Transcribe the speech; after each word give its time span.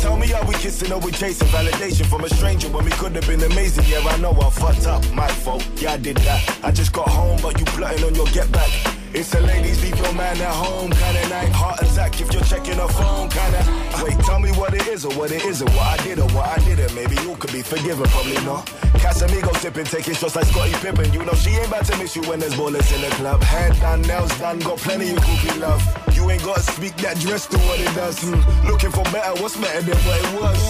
Tell 0.00 0.16
me 0.16 0.32
are 0.32 0.44
we 0.46 0.54
kissing 0.54 0.92
or 0.92 0.98
we 1.00 1.12
chasing 1.12 1.48
validation 1.48 2.06
from 2.06 2.24
a 2.24 2.28
stranger 2.30 2.68
when 2.68 2.86
we 2.86 2.90
could 2.92 3.14
have 3.16 3.26
been 3.26 3.42
amazing. 3.42 3.84
Yeah, 3.86 4.00
I 4.00 4.16
know 4.16 4.32
I 4.32 4.48
fucked 4.48 4.86
up, 4.86 5.02
my 5.12 5.28
fault. 5.28 5.66
Yeah, 5.76 5.92
I 5.92 5.98
did 5.98 6.16
that. 6.18 6.58
I 6.64 6.70
just 6.70 6.92
got 6.92 7.08
home, 7.08 7.38
but 7.42 7.58
you 7.58 7.66
plotting 7.66 8.04
on 8.04 8.14
your 8.14 8.26
get 8.28 8.50
back. 8.50 8.99
It's 9.12 9.34
a 9.34 9.40
ladies, 9.40 9.82
leave 9.82 9.98
your 9.98 10.12
man 10.14 10.40
at 10.40 10.54
home 10.54 10.90
kind 10.92 11.16
of 11.16 11.30
night. 11.30 11.50
Heart 11.50 11.82
attack 11.82 12.20
if 12.20 12.32
you're 12.32 12.44
checking 12.44 12.78
her 12.78 12.86
phone 12.86 13.28
kind 13.28 13.54
of. 13.56 14.02
Wait, 14.04 14.16
tell 14.20 14.38
me 14.38 14.50
what 14.52 14.72
it 14.72 14.86
is 14.86 15.04
or 15.04 15.12
what 15.14 15.32
it 15.32 15.44
isn't. 15.44 15.68
What 15.70 16.00
I 16.00 16.04
did 16.04 16.20
or 16.20 16.28
what 16.28 16.46
I 16.46 16.58
didn't. 16.64 16.94
Maybe 16.94 17.16
you 17.22 17.34
could 17.36 17.52
be 17.52 17.62
forgiven, 17.62 18.06
probably 18.06 18.38
not. 18.46 18.66
Casamigo 19.02 19.52
sipping, 19.56 19.86
taking 19.86 20.14
shots 20.14 20.36
like 20.36 20.46
Scotty 20.46 20.74
Pippen. 20.74 21.12
You 21.12 21.24
know 21.24 21.34
she 21.34 21.50
ain't 21.50 21.66
about 21.66 21.86
to 21.86 21.98
miss 21.98 22.14
you 22.14 22.22
when 22.22 22.38
there's 22.38 22.54
ballers 22.54 22.86
in 22.94 23.00
the 23.00 23.10
club. 23.16 23.42
Head 23.42 23.74
done, 23.80 24.02
nails 24.02 24.38
done, 24.38 24.60
got 24.60 24.78
plenty 24.78 25.10
of 25.10 25.18
groupie 25.18 25.60
love. 25.60 25.82
You 26.14 26.30
ain't 26.30 26.44
gotta 26.44 26.62
speak 26.62 26.96
that 26.98 27.18
dress 27.18 27.46
to 27.46 27.58
what 27.58 27.80
it 27.80 27.92
does. 27.96 28.16
Hmm. 28.22 28.68
Looking 28.68 28.92
for 28.92 29.02
better, 29.10 29.42
what's 29.42 29.56
better 29.56 29.82
than 29.82 29.98
what 30.06 30.18
it 30.22 30.40
was? 30.40 30.60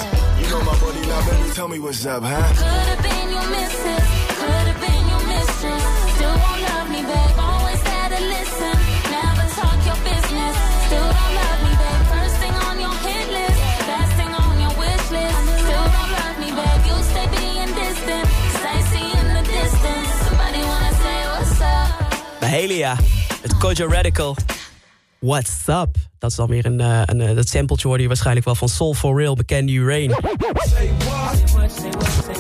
You 0.41 0.49
know 0.49 0.65
my 0.65 0.81
body 0.81 1.01
now, 1.07 1.29
baby, 1.29 1.51
tell 1.53 1.69
me 1.69 1.79
what's 1.79 2.07
up, 2.07 2.23
huh? 2.25 2.41
Could've 2.57 3.03
been 3.05 3.33
your 3.35 3.49
missus, 3.51 4.09
could've 4.41 4.70
always 8.21 8.49
gotta 8.49 8.61
listen. 8.61 8.75
Never 9.11 9.47
talk 9.55 9.79
your 9.87 10.01
business, 10.05 10.57
still 10.87 11.09
don't 11.17 11.35
love 11.35 11.61
me 11.65 11.73
back. 11.83 12.01
First 12.13 12.37
thing 12.37 12.55
on 12.69 12.81
your 12.81 12.95
hit 13.07 13.29
list, 13.29 13.61
last 13.89 14.13
thing 14.17 14.33
on 14.35 14.61
your 14.61 14.75
wish 14.79 15.11
list. 15.11 15.39
Still 15.65 15.87
don't 15.97 16.13
love 16.19 16.37
me 16.39 16.51
back, 16.53 16.87
you 16.87 16.97
stay 17.03 17.27
being 17.37 17.73
distant. 17.75 18.25
Cause 18.53 18.65
I 18.65 18.81
see 18.91 19.09
in 19.19 19.27
the 19.35 19.43
distance, 19.43 20.11
somebody 20.27 20.63
wanna 20.63 20.93
say 21.03 21.19
what's 21.33 21.61
up. 21.61 22.41
Mahalia, 22.41 22.97
het 23.43 23.57
Kojo 23.59 23.89
Radical. 23.89 24.37
What's 25.19 25.69
up? 25.69 25.97
Dat 26.19 26.31
is 26.31 26.37
dan 26.37 26.49
weer 26.49 26.67
een, 26.67 26.81
eh, 26.81 27.03
een, 27.05 27.21
eh, 27.21 27.35
dat 27.35 27.49
sampletje 27.49 27.87
hoorde 27.87 28.03
je 28.03 28.09
waarschijnlijk 28.09 28.47
wel 28.47 28.55
van 28.55 28.69
Soul 28.69 28.95
for 28.95 29.19
Real, 29.19 29.35
bekende 29.35 29.85
Rain. 29.85 30.11
Say 30.11 30.91
what? 30.99 32.40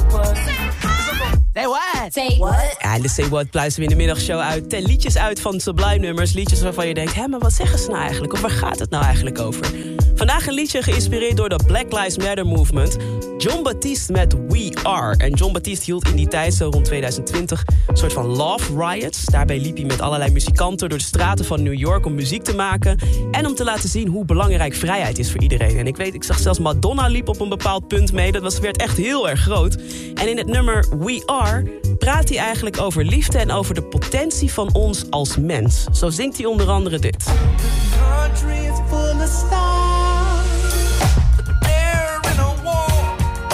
Ja, 2.79 2.95
en 2.95 3.03
de 3.03 3.09
Say 3.09 3.29
What 3.29 3.51
pluizen 3.51 3.79
we 3.79 3.85
in 3.85 3.91
de 3.91 3.97
middagshow 3.97 4.39
uit. 4.39 4.71
Ten 4.71 4.83
liedjes 4.83 5.17
uit 5.17 5.41
van 5.41 5.61
Sublime 5.61 5.99
nummers. 5.99 6.33
Liedjes 6.33 6.63
waarvan 6.63 6.89
je 6.89 6.95
denkt, 6.95 7.15
hé, 7.15 7.29
maar 7.29 7.41
wat 7.41 7.53
zeggen 7.53 7.79
ze 7.79 7.89
nou 7.89 8.01
eigenlijk? 8.01 8.33
Of 8.33 8.41
waar 8.41 8.51
gaat 8.51 8.79
het 8.79 8.91
nou 8.91 9.05
eigenlijk 9.05 9.39
over? 9.39 9.67
Vandaag 10.15 10.47
een 10.47 10.55
liedje 10.55 10.83
geïnspireerd 10.83 11.37
door 11.37 11.49
de 11.49 11.59
Black 11.67 11.93
Lives 11.93 12.19
Matter 12.19 12.47
movement. 12.47 12.97
John 13.39 13.63
Baptiste 13.63 14.13
met 14.13 14.35
We 14.49 14.79
Are. 14.83 15.17
En 15.17 15.33
John 15.33 15.53
Baptiste 15.53 15.85
hield 15.85 16.09
in 16.09 16.17
die 16.17 16.29
tijd, 16.29 16.55
zo 16.55 16.69
rond 16.69 16.85
2020, 16.85 17.65
een 17.87 17.97
soort 17.97 18.13
van 18.13 18.27
love 18.27 18.77
riots. 18.77 19.25
Daarbij 19.25 19.59
liep 19.59 19.77
hij 19.77 19.87
met 19.87 20.01
allerlei 20.01 20.33
muzikanten 20.33 20.89
door 20.89 20.99
de 20.99 21.05
straten 21.05 21.45
van 21.45 21.63
New 21.63 21.79
York 21.79 22.07
om 22.07 22.15
muziek 22.15 22.43
te 22.43 22.55
maken. 22.55 22.99
En 23.31 23.47
om 23.47 23.55
te 23.55 23.65
laten 23.65 23.89
zien 23.89 24.09
hoe 24.09 24.25
belangrijk 24.25 24.75
vrijheid 24.75 25.19
is 25.19 25.31
voor 25.31 25.41
iedereen. 25.43 25.77
En 25.77 25.87
ik 25.87 25.97
weet, 25.97 26.15
ik 26.15 26.25
zag 26.25 26.39
zelfs 26.39 26.59
Madonna 26.59 27.07
liep 27.07 27.29
op 27.29 27.41
een 27.41 27.49
bepaald 27.49 27.89
punt 27.89 28.13
mee. 28.13 28.33
Dat 28.33 28.43
was, 28.43 28.59
werd 28.59 28.77
echt 28.77 28.97
heel 28.97 29.29
erg 29.29 29.41
groot. 29.41 29.77
En 30.15 30.29
in 30.29 30.37
het 30.37 30.47
nummer 30.47 30.87
We 30.99 31.23
Are 31.27 31.79
praat 32.01 32.29
hij 32.29 32.39
eigenlijk 32.39 32.81
over 32.81 33.05
liefde 33.05 33.39
en 33.39 33.51
over 33.51 33.75
de 33.75 33.83
potentie 33.83 34.53
van 34.53 34.75
ons 34.75 35.11
als 35.11 35.37
mens. 35.37 35.85
Zo 35.93 36.11
zingt 36.11 36.37
hij 36.37 36.47
onder 36.47 36.69
andere 36.69 36.99
dit. 36.99 37.25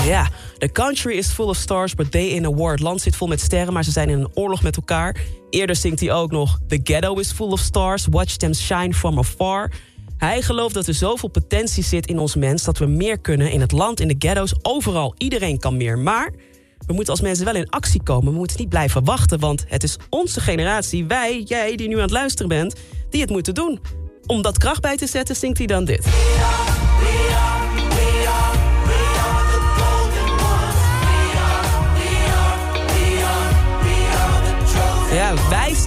Ja, 0.04 0.28
the 0.58 0.72
country 0.72 1.16
is 1.16 1.28
full 1.28 1.48
of 1.48 1.56
stars, 1.56 1.94
but 1.94 2.10
they 2.10 2.26
in 2.26 2.44
a 2.44 2.52
war. 2.52 2.70
Het 2.70 2.80
land 2.80 3.00
zit 3.00 3.16
vol 3.16 3.28
met 3.28 3.40
sterren, 3.40 3.72
maar 3.72 3.84
ze 3.84 3.90
zijn 3.90 4.08
in 4.08 4.18
een 4.18 4.30
oorlog 4.34 4.62
met 4.62 4.76
elkaar. 4.76 5.16
Eerder 5.50 5.76
zingt 5.76 6.00
hij 6.00 6.12
ook 6.12 6.30
nog... 6.30 6.58
The 6.68 6.80
ghetto 6.82 7.14
is 7.14 7.32
full 7.32 7.50
of 7.50 7.60
stars, 7.60 8.06
watch 8.10 8.36
them 8.36 8.54
shine 8.54 8.94
from 8.94 9.18
afar. 9.18 9.72
Hij 10.16 10.42
gelooft 10.42 10.74
dat 10.74 10.86
er 10.86 10.94
zoveel 10.94 11.28
potentie 11.28 11.84
zit 11.84 12.06
in 12.06 12.18
ons 12.18 12.34
mens... 12.34 12.64
dat 12.64 12.78
we 12.78 12.86
meer 12.86 13.18
kunnen 13.18 13.50
in 13.50 13.60
het 13.60 13.72
land, 13.72 14.00
in 14.00 14.08
de 14.08 14.16
ghetto's, 14.18 14.54
overal. 14.62 15.14
Iedereen 15.18 15.58
kan 15.58 15.76
meer, 15.76 15.98
maar... 15.98 16.32
We 16.86 16.92
moeten 16.92 17.12
als 17.12 17.22
mensen 17.22 17.44
wel 17.44 17.54
in 17.54 17.70
actie 17.70 18.02
komen. 18.02 18.32
We 18.32 18.38
moeten 18.38 18.56
niet 18.58 18.68
blijven 18.68 19.04
wachten, 19.04 19.40
want 19.40 19.64
het 19.68 19.82
is 19.82 19.96
onze 20.10 20.40
generatie, 20.40 21.06
wij, 21.06 21.42
jij 21.42 21.76
die 21.76 21.88
nu 21.88 21.94
aan 21.94 22.00
het 22.00 22.10
luisteren 22.10 22.48
bent, 22.48 22.74
die 23.10 23.20
het 23.20 23.30
moeten 23.30 23.54
doen. 23.54 23.80
Om 24.26 24.42
dat 24.42 24.58
kracht 24.58 24.80
bij 24.80 24.96
te 24.96 25.06
zetten, 25.06 25.36
zingt 25.36 25.58
hij 25.58 25.66
dan 25.66 25.84
dit. 25.84 26.06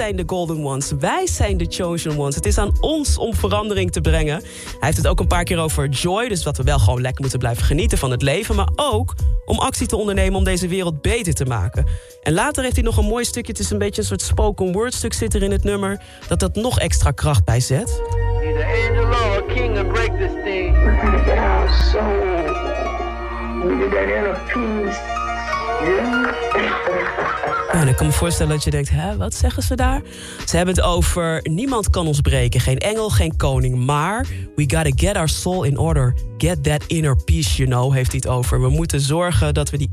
Zijn 0.09 0.27
de 0.27 0.33
golden 0.33 0.63
ones. 0.63 0.91
Wij 0.99 1.27
zijn 1.27 1.57
de 1.57 1.65
chosen 1.69 2.17
ones. 2.17 2.35
Het 2.35 2.45
is 2.45 2.57
aan 2.57 2.71
ons 2.79 3.17
om 3.17 3.33
verandering 3.33 3.91
te 3.91 4.01
brengen. 4.01 4.41
Hij 4.41 4.77
heeft 4.79 4.97
het 4.97 5.07
ook 5.07 5.19
een 5.19 5.27
paar 5.27 5.43
keer 5.43 5.57
over 5.59 5.89
joy. 5.89 6.27
Dus 6.27 6.43
dat 6.43 6.57
we 6.57 6.63
wel 6.63 6.79
gewoon 6.79 7.01
lekker 7.01 7.21
moeten 7.21 7.39
blijven 7.39 7.63
genieten 7.63 7.97
van 7.97 8.11
het 8.11 8.21
leven. 8.21 8.55
Maar 8.55 8.69
ook 8.75 9.15
om 9.45 9.59
actie 9.59 9.87
te 9.87 9.95
ondernemen 9.95 10.37
om 10.37 10.43
deze 10.43 10.67
wereld 10.67 11.01
beter 11.01 11.33
te 11.33 11.45
maken. 11.45 11.85
En 12.23 12.33
later 12.33 12.63
heeft 12.63 12.75
hij 12.75 12.83
nog 12.83 12.97
een 12.97 13.05
mooi 13.05 13.25
stukje. 13.25 13.51
Het 13.51 13.61
is 13.61 13.69
een 13.69 13.77
beetje 13.77 14.01
een 14.01 14.07
soort 14.07 14.21
spoken 14.21 14.71
word 14.71 14.93
stuk 14.93 15.13
zit 15.13 15.33
er 15.33 15.43
in 15.43 15.51
het 15.51 15.63
nummer. 15.63 16.01
Dat 16.27 16.39
dat 16.39 16.55
nog 16.55 16.79
extra 16.79 17.11
kracht 17.11 17.45
bij 17.45 17.59
zet. 17.59 18.01
Either 18.43 18.65
angel 18.65 19.05
or 19.05 19.37
a 19.37 19.53
king 19.53 19.77
and 19.77 19.87
break 19.87 20.17
this 20.17 20.43
thing. 20.43 20.75
get 21.25 21.37
our 21.37 21.69
soul. 21.91 22.43
We 23.63 23.75
need 23.75 23.91
that 23.91 24.09
inner 24.09 24.41
peace. 24.53 25.18
En 27.71 27.87
ik 27.87 27.95
kan 27.95 28.05
me 28.05 28.11
voorstellen 28.11 28.53
dat 28.53 28.63
je 28.63 28.69
denkt, 28.69 28.89
hè, 28.89 29.17
wat 29.17 29.33
zeggen 29.33 29.63
ze 29.63 29.75
daar? 29.75 30.01
Ze 30.45 30.57
hebben 30.57 30.75
het 30.75 30.83
over, 30.83 31.39
niemand 31.43 31.89
kan 31.89 32.07
ons 32.07 32.21
breken. 32.21 32.59
Geen 32.59 32.77
engel, 32.77 33.09
geen 33.09 33.35
koning. 33.37 33.85
Maar, 33.85 34.27
we 34.55 34.61
gotta 34.61 34.91
get 34.95 35.15
our 35.15 35.29
soul 35.29 35.63
in 35.63 35.77
order. 35.77 36.13
Get 36.37 36.63
that 36.63 36.83
inner 36.87 37.15
peace, 37.23 37.55
you 37.55 37.69
know, 37.69 37.93
heeft 37.93 38.11
hij 38.11 38.21
het 38.23 38.31
over. 38.31 38.61
We 38.61 38.69
moeten 38.69 39.01
zorgen 39.01 39.53
dat 39.53 39.69
we 39.69 39.77
die 39.77 39.91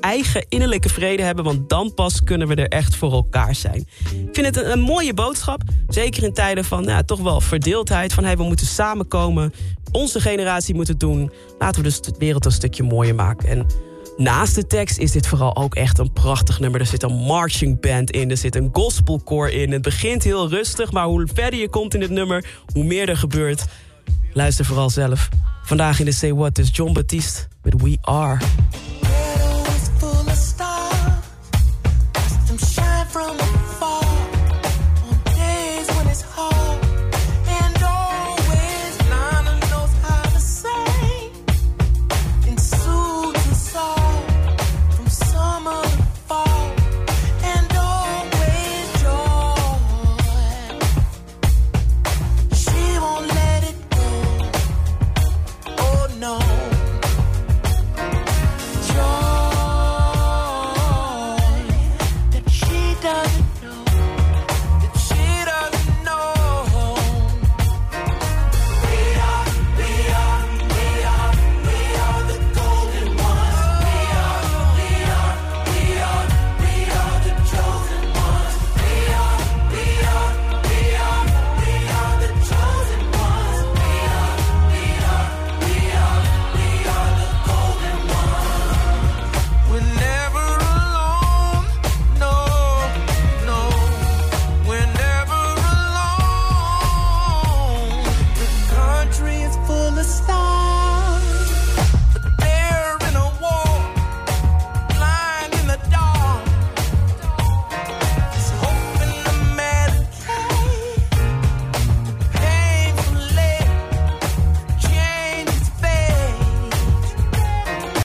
eigen 0.00 0.46
innerlijke 0.48 0.88
vrede 0.88 1.22
hebben... 1.22 1.44
want 1.44 1.68
dan 1.68 1.94
pas 1.94 2.22
kunnen 2.22 2.48
we 2.48 2.54
er 2.54 2.68
echt 2.68 2.96
voor 2.96 3.12
elkaar 3.12 3.54
zijn. 3.54 3.86
Ik 4.10 4.28
vind 4.32 4.46
het 4.46 4.56
een, 4.56 4.80
mooie 4.80 5.14
boodschap. 5.14 5.62
Zeker 5.88 6.22
in 6.22 6.32
tijden 6.32 6.64
van 6.64 6.84
ja, 6.84 7.02
toch 7.02 7.20
wel 7.20 7.40
verdeeldheid. 7.40 8.12
Van 8.12 8.24
hey, 8.24 8.36
we 8.36 8.42
moeten 8.42 8.66
samenkomen. 8.66 9.52
Onze 9.92 10.20
generatie 10.20 10.74
moet 10.74 10.88
het 10.88 11.00
doen. 11.00 11.32
Laten 11.58 11.82
we 11.82 11.88
dus 11.88 12.00
de 12.00 12.14
wereld 12.18 12.44
een 12.44 12.52
stukje 12.52 12.82
mooier 12.82 13.14
maken. 13.14 13.48
En 13.48 13.66
Naast 14.16 14.54
de 14.54 14.66
tekst 14.66 14.98
is 14.98 15.12
dit 15.12 15.26
vooral 15.26 15.56
ook 15.56 15.74
echt 15.74 15.98
een 15.98 16.12
prachtig 16.12 16.60
nummer. 16.60 16.80
Er 16.80 16.86
zit 16.86 17.02
een 17.02 17.14
marching 17.14 17.80
band 17.80 18.10
in, 18.10 18.30
er 18.30 18.36
zit 18.36 18.54
een 18.54 18.68
gospelkoor 18.72 19.50
in. 19.50 19.72
Het 19.72 19.82
begint 19.82 20.22
heel 20.22 20.48
rustig, 20.48 20.92
maar 20.92 21.04
hoe 21.04 21.28
verder 21.34 21.60
je 21.60 21.68
komt 21.68 21.94
in 21.94 22.00
het 22.00 22.10
nummer... 22.10 22.44
hoe 22.72 22.84
meer 22.84 23.08
er 23.08 23.16
gebeurt. 23.16 23.64
Luister 24.32 24.64
vooral 24.64 24.90
zelf. 24.90 25.28
Vandaag 25.62 25.98
in 25.98 26.04
de 26.04 26.12
Say 26.12 26.34
What 26.34 26.58
is 26.58 26.70
John 26.72 26.92
Baptiste 26.92 27.48
met 27.62 27.82
We 27.82 27.98
Are. 28.00 28.38